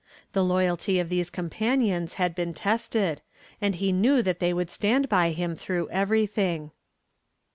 The 0.33 0.43
loyalty 0.43 0.97
of 0.97 1.09
these 1.09 1.29
companions 1.29 2.15
had 2.15 2.33
been 2.33 2.55
tested, 2.55 3.21
and 3.61 3.75
he 3.75 3.91
knew 3.91 4.23
that 4.23 4.39
they 4.39 4.51
would 4.51 4.71
stand 4.71 5.07
by 5.07 5.29
him 5.29 5.55
through 5.55 5.89
everything. 5.91 6.71